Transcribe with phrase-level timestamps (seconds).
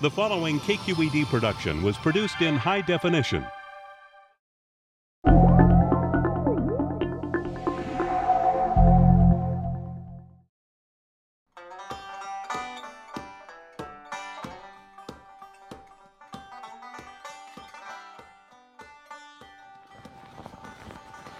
[0.00, 3.44] The following KQED production was produced in high definition.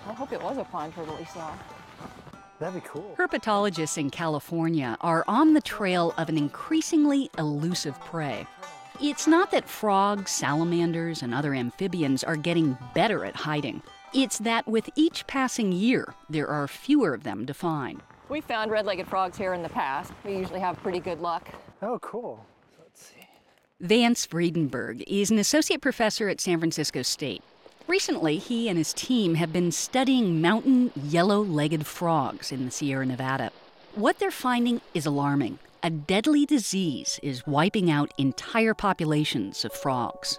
[0.04, 1.54] I hope it was a pond turtle we saw.
[2.59, 3.14] That'd be cool.
[3.16, 8.46] Herpetologists in California are on the trail of an increasingly elusive prey.
[9.00, 13.83] It's not that frogs, salamanders, and other amphibians are getting better at hiding.
[14.12, 18.02] It's that with each passing year, there are fewer of them to find.
[18.28, 20.12] We found red-legged frogs here in the past.
[20.25, 21.48] We usually have pretty good luck.
[21.80, 22.45] Oh, cool.
[22.80, 23.27] Let's see.
[23.80, 27.42] Vance Vredenburg is an associate professor at San Francisco State.
[27.88, 33.06] Recently, he and his team have been studying mountain yellow legged frogs in the Sierra
[33.06, 33.51] Nevada.
[33.95, 35.59] What they're finding is alarming.
[35.83, 40.38] A deadly disease is wiping out entire populations of frogs.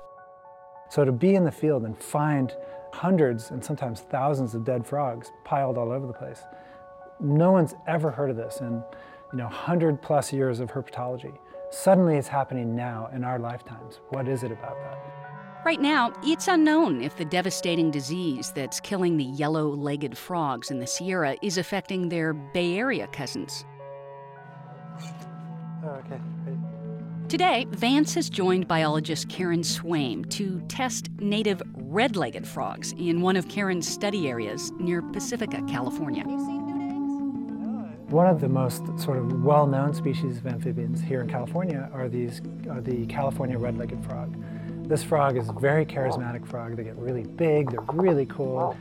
[0.91, 2.53] So to be in the field and find
[2.93, 6.43] hundreds and sometimes thousands of dead frogs piled all over the place,
[7.19, 8.83] no one's ever heard of this in
[9.31, 11.35] you know 100 plus years of herpetology.
[11.71, 14.01] Suddenly it's happening now in our lifetimes.
[14.09, 15.38] What is it about that?
[15.65, 20.79] Right now, it's unknown if the devastating disease that's killing the yellow legged frogs in
[20.79, 23.65] the Sierra is affecting their Bay Area cousins.
[25.83, 26.19] Oh, okay.
[27.27, 33.35] Today, Vance has joined biologist Karen Swaim to test native red legged frogs in one
[33.35, 36.23] of Karen's study areas near Pacifica, California.
[38.07, 42.41] One of the most sort of well-known species of amphibians here in California are these
[42.71, 44.35] are the California red-legged frog.
[44.89, 46.75] This frog is a very charismatic frog.
[46.75, 48.75] They get really big, they're really cool.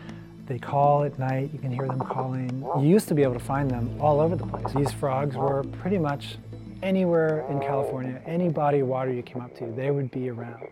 [0.47, 2.64] They call at night, you can hear them calling.
[2.81, 4.75] You used to be able to find them all over the place.
[4.75, 6.39] These frogs were pretty much
[6.83, 10.67] anywhere in California, any body of water you came up to, they would be around.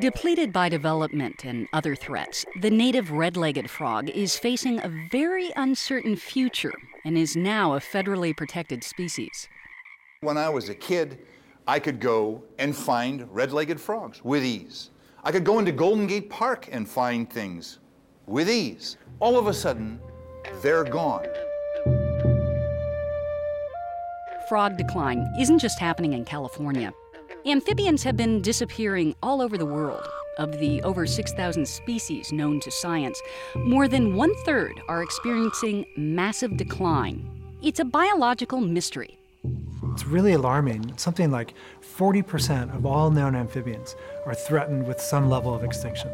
[0.00, 5.52] Depleted by development and other threats, the native red legged frog is facing a very
[5.54, 6.72] uncertain future
[7.04, 9.50] and is now a federally protected species.
[10.22, 11.26] When I was a kid,
[11.66, 14.90] I could go and find red legged frogs with ease.
[15.22, 17.78] I could go into Golden Gate Park and find things
[18.26, 18.96] with ease.
[19.20, 20.00] All of a sudden,
[20.60, 21.26] they're gone.
[24.48, 26.92] Frog decline isn't just happening in California.
[27.46, 30.06] Amphibians have been disappearing all over the world.
[30.38, 33.20] Of the over 6,000 species known to science,
[33.54, 37.28] more than one third are experiencing massive decline.
[37.62, 39.18] It's a biological mystery.
[39.92, 40.96] It's really alarming.
[40.96, 43.94] Something like 40% of all known amphibians
[44.24, 46.10] are threatened with some level of extinction.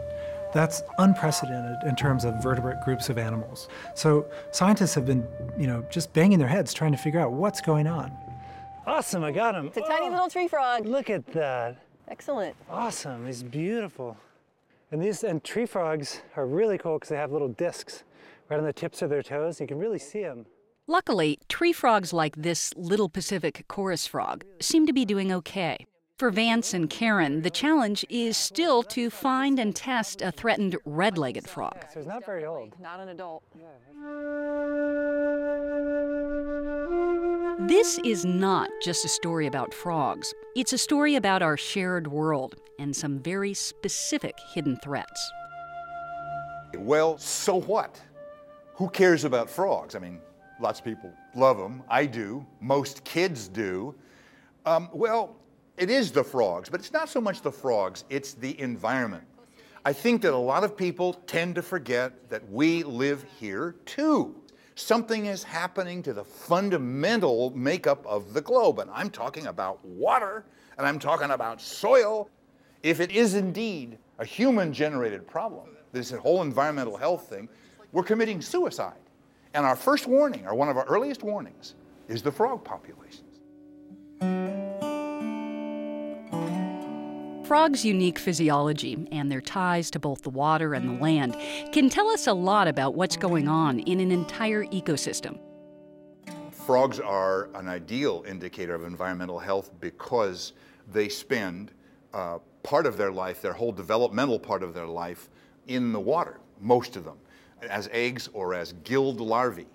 [0.53, 3.69] That's unprecedented in terms of vertebrate groups of animals.
[3.95, 7.61] So scientists have been, you know, just banging their heads trying to figure out what's
[7.61, 8.11] going on.
[8.87, 9.67] Awesome, I got him.
[9.67, 10.87] It's a tiny little tree frog.
[10.87, 11.77] Look at that.
[12.09, 12.57] Excellent.
[12.71, 14.17] Awesome, he's beautiful.
[14.91, 18.05] And these and tree frogs are really cool because they have little discs
[18.49, 19.61] right on the tips of their toes.
[19.61, 20.47] You can really see them.
[20.91, 25.85] Luckily, tree frogs like this little Pacific chorus frog seem to be doing okay.
[26.19, 31.19] For Vance and Karen, the challenge is still to find and test a threatened red
[31.19, 31.85] legged frog.
[31.93, 32.73] So he's not very old.
[32.81, 33.43] Not an adult.
[37.69, 42.55] This is not just a story about frogs, it's a story about our shared world
[42.79, 45.33] and some very specific hidden threats.
[46.79, 48.01] Well, so what?
[48.77, 49.95] Who cares about frogs?
[49.95, 50.21] I mean,
[50.61, 51.83] lots of people love them.
[51.89, 52.45] I do.
[52.61, 53.95] Most kids do.
[54.67, 55.37] Um, well,
[55.77, 59.25] it is the frogs, but it's not so much the frogs, it's the environment.
[59.85, 64.35] I think that a lot of people tend to forget that we live here too.
[64.75, 70.45] Something is happening to the fundamental makeup of the globe, and I'm talking about water,
[70.77, 72.29] and I'm talking about soil.
[72.83, 77.49] If it is indeed a human generated problem, this whole environmental health thing,
[77.93, 78.99] we're committing suicide.
[79.59, 81.75] And our first warning, or one of our earliest warnings,
[82.07, 83.25] is the frog populations.
[87.45, 91.37] Frogs' unique physiology and their ties to both the water and the land
[91.73, 95.41] can tell us a lot about what's going on in an entire ecosystem.
[96.53, 100.53] Frogs are an ideal indicator of environmental health because
[100.93, 101.73] they spend
[102.15, 105.29] uh, part of their life, their whole developmental part of their life,
[105.67, 107.19] in the water, most of them,
[107.63, 109.67] as eggs or as gilled larvae.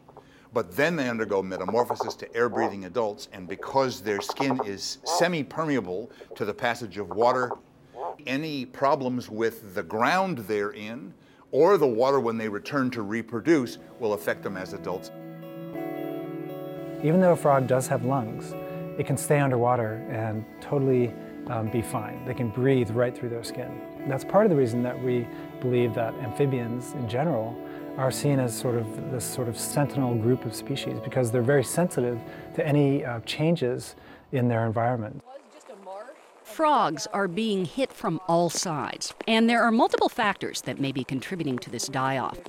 [0.53, 5.43] But then they undergo metamorphosis to air breathing adults, and because their skin is semi
[5.43, 7.51] permeable to the passage of water,
[8.27, 11.13] any problems with the ground they're in
[11.51, 15.11] or the water when they return to reproduce will affect them as adults.
[17.03, 18.53] Even though a frog does have lungs,
[18.97, 21.13] it can stay underwater and totally
[21.47, 22.23] um, be fine.
[22.25, 23.81] They can breathe right through their skin.
[24.07, 25.27] That's part of the reason that we
[25.61, 27.55] believe that amphibians in general
[27.97, 31.63] are seen as sort of this sort of sentinel group of species because they're very
[31.63, 32.19] sensitive
[32.55, 33.95] to any uh, changes
[34.31, 35.23] in their environment.
[36.43, 41.03] Frogs are being hit from all sides, and there are multiple factors that may be
[41.03, 42.39] contributing to this die off.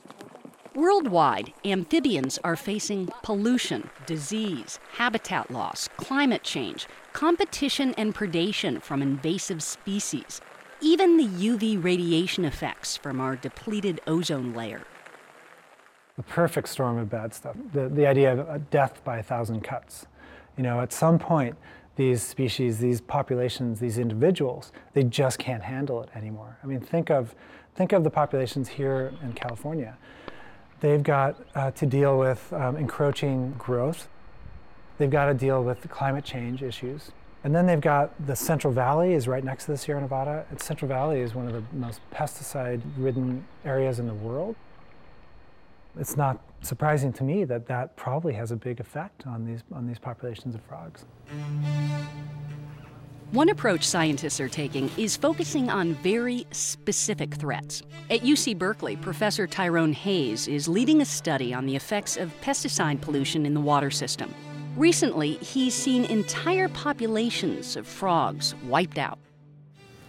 [0.75, 9.62] Worldwide, amphibians are facing pollution, disease, habitat loss, climate change, competition and predation from invasive
[9.62, 10.40] species,
[10.81, 14.82] even the UV radiation effects from our depleted ozone layer.
[16.16, 17.56] The perfect storm of bad stuff.
[17.72, 20.06] The, the idea of death by a thousand cuts.
[20.56, 21.56] You know, at some point,
[21.96, 26.58] these species, these populations, these individuals, they just can't handle it anymore.
[26.62, 27.34] I mean, think of,
[27.75, 29.96] think of the populations here in California.
[30.81, 34.08] They've got uh, to deal with um, encroaching growth.
[34.99, 37.11] They've got to deal with climate change issues.
[37.43, 40.46] And then they've got the Central Valley is right next to the Sierra Nevada.
[40.50, 44.56] And Central Valley is one of the most pesticide-ridden areas in the world.
[45.99, 49.87] It's not surprising to me that that probably has a big effect on these, on
[49.87, 51.05] these populations of frogs.
[53.31, 57.82] One approach scientists are taking is focusing on very specific threats.
[58.11, 63.00] At UC Berkeley, Professor Tyrone Hayes is leading a study on the effects of pesticide
[63.00, 64.32] pollution in the water system.
[64.76, 69.19] Recently, he's seen entire populations of frogs wiped out.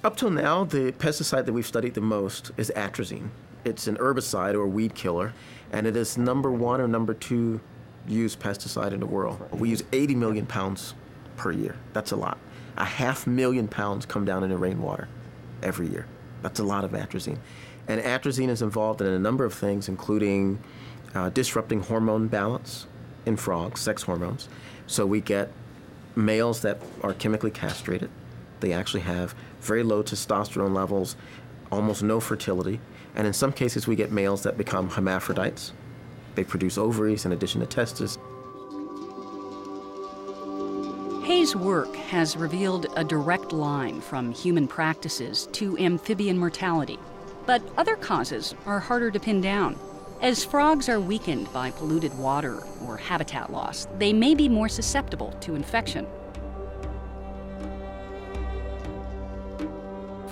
[0.04, 3.30] Up till now, the pesticide that we've studied the most is atrazine.
[3.64, 5.34] It's an herbicide or weed killer,
[5.72, 7.60] and it is number one or number two
[8.08, 9.48] used pesticide in the world.
[9.52, 10.94] We use 80 million pounds
[11.38, 11.76] per year.
[11.94, 12.38] That's a lot.
[12.78, 15.08] A half million pounds come down in the rainwater
[15.64, 16.06] every year.
[16.42, 17.40] That's a lot of atrazine.
[17.88, 20.60] And atrazine is involved in a number of things, including
[21.14, 22.88] uh, disrupting hormone balance
[23.26, 24.50] in frogs, sex hormones.
[24.88, 25.52] So we get
[26.16, 28.10] males that are chemically castrated.
[28.60, 31.16] They actually have very low testosterone levels,
[31.72, 32.80] almost no fertility.
[33.16, 35.72] And in some cases, we get males that become hermaphrodites.
[36.36, 38.18] They produce ovaries in addition to testes.
[41.24, 47.00] Hayes' work has revealed a direct line from human practices to amphibian mortality.
[47.46, 49.78] But other causes are harder to pin down.
[50.22, 55.32] As frogs are weakened by polluted water or habitat loss, they may be more susceptible
[55.42, 56.08] to infection.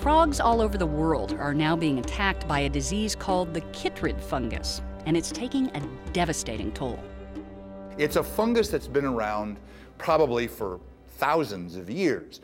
[0.04, 4.20] Frogs all over the world are now being attacked by a disease called the chytrid
[4.20, 5.80] fungus, and it's taking a
[6.12, 7.02] devastating toll.
[7.96, 9.58] It's a fungus that's been around
[9.96, 10.78] probably for
[11.16, 12.42] thousands of years.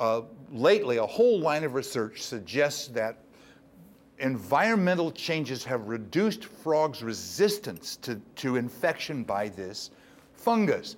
[0.00, 3.18] Uh, lately, a whole line of research suggests that
[4.18, 9.92] environmental changes have reduced frogs' resistance to, to infection by this
[10.34, 10.96] fungus.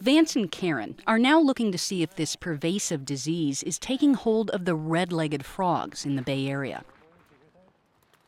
[0.00, 4.50] Vance and Karen are now looking to see if this pervasive disease is taking hold
[4.50, 6.84] of the red-legged frogs in the Bay Area.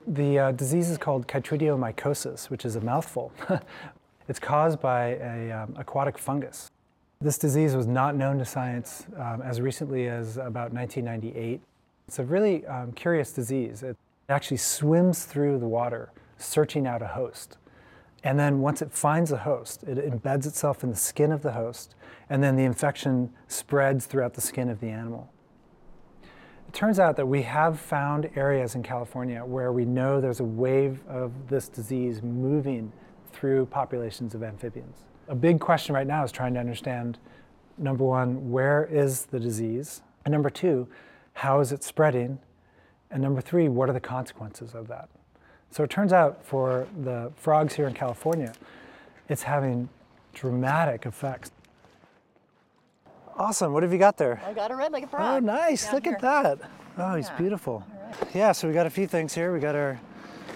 [0.06, 3.32] The uh, disease is called chytridiomycosis, which is a mouthful.
[4.28, 6.70] it's caused by an um, aquatic fungus.
[7.20, 11.60] This disease was not known to science um, as recently as about 1998.
[12.06, 13.82] It's a really um, curious disease.
[13.82, 13.96] It
[14.28, 17.58] actually swims through the water, searching out a host.
[18.24, 21.52] And then once it finds a host, it embeds itself in the skin of the
[21.52, 21.94] host,
[22.28, 25.32] and then the infection spreads throughout the skin of the animal.
[26.66, 30.44] It turns out that we have found areas in California where we know there's a
[30.44, 32.92] wave of this disease moving
[33.32, 35.04] through populations of amphibians.
[35.28, 37.18] A big question right now is trying to understand,
[37.78, 40.02] number one, where is the disease?
[40.24, 40.88] And number two,
[41.34, 42.38] how is it spreading?
[43.10, 45.08] And number three, what are the consequences of that?
[45.70, 48.52] So it turns out for the frogs here in California,
[49.28, 49.88] it's having
[50.32, 51.50] dramatic effects.
[53.36, 53.72] Awesome.
[53.72, 54.40] What have you got there?
[54.44, 55.42] I got a red-legged oh, frog.
[55.42, 55.92] Oh, nice.
[55.92, 56.14] Look here.
[56.14, 56.58] at that.
[56.96, 57.36] Oh, he's Yeah.
[57.36, 57.84] beautiful.
[58.34, 59.52] Yeah, so we got a few things here.
[59.52, 60.00] We got our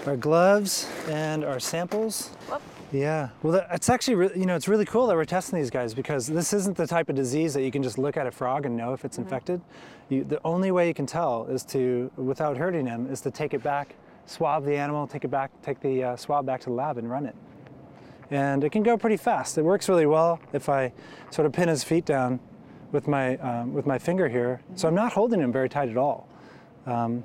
[0.06, 2.30] our gloves and our samples.
[2.48, 2.60] Whoop.
[2.90, 3.28] Yeah.
[3.42, 5.94] Well, that- it's actually, re- you know, it's really cool that we're testing these guys
[5.94, 8.66] because this isn't the type of disease that you can just look at a frog
[8.66, 9.24] and know if it's mm-hmm.
[9.24, 9.60] infected.
[10.08, 13.54] You, the only way you can tell is to, without hurting him, is to take
[13.54, 13.94] it back,
[14.26, 17.10] swab the animal, take it back, take the uh, swab back to the lab and
[17.10, 17.34] run it.
[18.30, 19.58] And it can go pretty fast.
[19.58, 20.92] It works really well if I
[21.30, 22.40] sort of pin his feet down
[22.90, 24.60] with my, um, with my finger here.
[24.74, 26.28] So I'm not holding him very tight at all.
[26.86, 27.24] Um,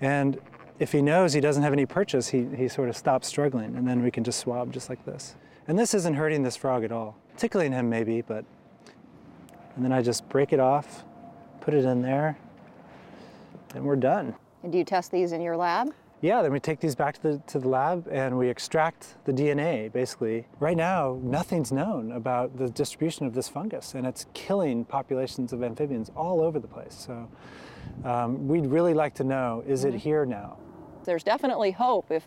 [0.00, 0.38] and
[0.78, 3.86] if he knows he doesn't have any purchase, he, he sort of stops struggling, and
[3.86, 5.34] then we can just swab just like this.
[5.66, 7.16] And this isn't hurting this frog at all.
[7.36, 8.44] Tickling him maybe, but.
[9.76, 11.04] And then I just break it off,
[11.60, 12.38] put it in there,
[13.74, 14.34] and we're done.
[14.62, 15.92] And do you test these in your lab?
[16.24, 19.32] Yeah, then we take these back to the, to the lab and we extract the
[19.32, 20.46] DNA, basically.
[20.58, 25.62] Right now, nothing's known about the distribution of this fungus, and it's killing populations of
[25.62, 26.94] amphibians all over the place.
[26.94, 27.28] So
[28.06, 30.56] um, we'd really like to know, is it here now?
[31.04, 32.26] There's definitely hope if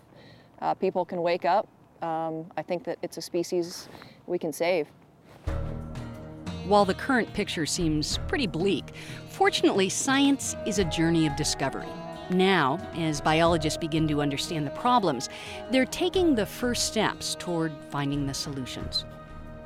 [0.61, 1.67] uh, people can wake up.
[2.03, 3.89] Um, I think that it's a species
[4.27, 4.89] we can save.
[6.67, 8.91] While the current picture seems pretty bleak,
[9.29, 11.89] fortunately, science is a journey of discovery.
[12.29, 15.29] Now, as biologists begin to understand the problems,
[15.71, 19.05] they're taking the first steps toward finding the solutions.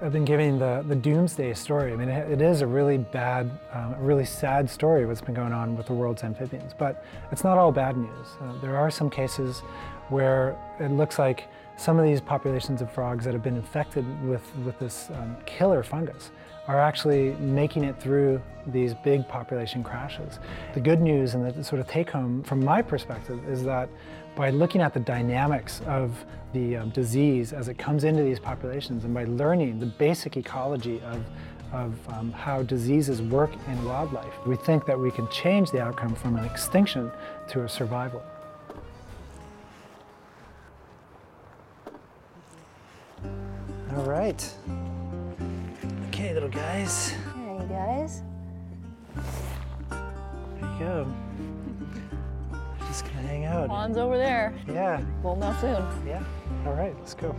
[0.04, 1.94] I've been giving the, the doomsday story.
[1.94, 5.36] I mean, it, it is a really bad, um, a really sad story what's been
[5.36, 8.28] going on with the world's amphibians, but it's not all bad news.
[8.42, 9.60] Uh, there are some cases
[10.10, 14.44] where it looks like some of these populations of frogs that have been infected with,
[14.66, 16.32] with this um, killer fungus
[16.72, 20.40] are actually making it through these big population crashes.
[20.74, 23.90] The good news and the sort of take home from my perspective is that
[24.38, 29.04] by looking at the dynamics of the um, disease as it comes into these populations
[29.04, 31.22] and by learning the basic ecology of,
[31.74, 36.16] of um, how diseases work in wildlife, we think that we can change the outcome
[36.16, 37.12] from an extinction
[37.50, 38.24] to a survival.
[43.94, 44.42] All right.
[46.22, 47.16] Okay, little guys.
[47.34, 48.22] Hey, guys.
[49.90, 50.00] There
[50.62, 51.12] you go.
[52.86, 53.70] Just gonna hang out.
[53.70, 54.54] Juan's over there.
[54.68, 55.84] Yeah, We'll know soon.
[56.06, 56.22] yeah.
[56.68, 57.36] All right, let's go.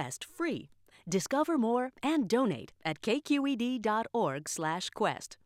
[0.00, 0.70] Quest free.
[1.06, 5.36] Discover more and donate at kqed.org/quest.